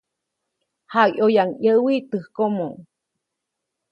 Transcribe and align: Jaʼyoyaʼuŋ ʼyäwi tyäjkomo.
Jaʼyoyaʼuŋ 0.93 1.49
ʼyäwi 1.61 1.93
tyäjkomo. 2.09 2.67